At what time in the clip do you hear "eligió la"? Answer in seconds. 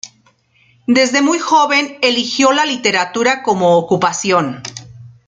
2.01-2.65